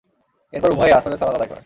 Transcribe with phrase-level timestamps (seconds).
[0.53, 1.59] এরপর উভয়ে আসরের সালাত আদায় করেন।